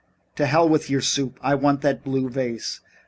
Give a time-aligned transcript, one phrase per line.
[0.37, 1.37] "To hell with your soup.
[1.43, 2.79] I want that blue vase."